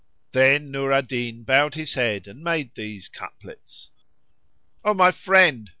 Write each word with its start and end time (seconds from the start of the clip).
Then 0.31 0.71
Nur 0.71 0.91
al 0.91 1.03
Din 1.03 1.43
bowed 1.43 1.75
his 1.75 1.93
head, 1.93 2.27
and 2.27 2.43
made 2.43 2.73
these 2.73 3.07
couplets, 3.07 3.91
"O 4.83 4.95
my 4.95 5.11
friend! 5.11 5.69